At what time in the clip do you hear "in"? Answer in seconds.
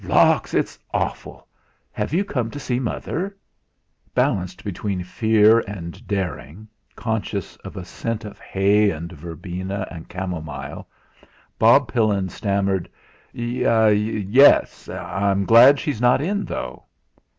16.19-16.45